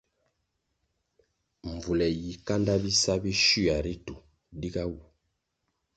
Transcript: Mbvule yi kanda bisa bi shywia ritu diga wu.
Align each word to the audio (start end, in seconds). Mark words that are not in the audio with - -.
Mbvule 1.71 2.07
yi 2.23 2.31
kanda 2.47 2.73
bisa 2.83 3.13
bi 3.21 3.31
shywia 3.43 3.77
ritu 3.85 4.15
diga 4.59 4.83
wu. 4.91 4.99